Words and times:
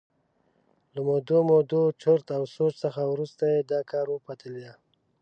له 0.93 0.99
مودو 1.07 1.37
مودو 1.49 1.81
چرت 2.01 2.27
او 2.37 2.43
سوچ 2.55 2.73
څخه 2.83 3.01
وروسته 3.05 3.43
یې 3.53 3.59
دا 3.71 3.79
کار 3.91 4.07
وپتېله. 4.11 4.73